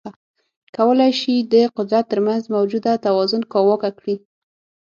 کولای 0.75 1.11
شي 1.19 1.35
د 1.53 1.55
قدرت 1.77 2.05
ترمنځ 2.11 2.43
موجوده 2.55 2.91
توازن 3.05 3.41
کاواکه 3.51 3.89
کړي. 3.99 4.15